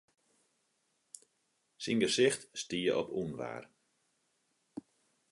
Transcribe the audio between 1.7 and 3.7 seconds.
Syn gesicht stie op ûnwaar.